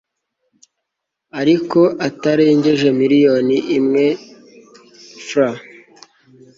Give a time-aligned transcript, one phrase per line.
[1.41, 4.05] ariko atarengeje miliyoni imwe
[5.25, 5.53] frw